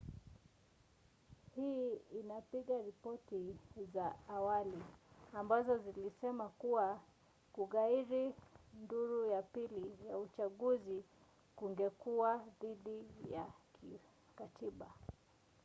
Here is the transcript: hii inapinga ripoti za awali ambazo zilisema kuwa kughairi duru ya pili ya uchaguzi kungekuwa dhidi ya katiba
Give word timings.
hii 1.55 1.93
inapinga 2.19 2.81
ripoti 2.81 3.57
za 3.93 4.15
awali 4.27 4.83
ambazo 5.33 5.77
zilisema 5.77 6.49
kuwa 6.49 6.99
kughairi 7.53 8.33
duru 8.87 9.25
ya 9.25 9.41
pili 9.41 9.97
ya 10.09 10.17
uchaguzi 10.17 11.03
kungekuwa 11.55 12.45
dhidi 12.61 13.05
ya 13.31 13.45
katiba 14.35 14.87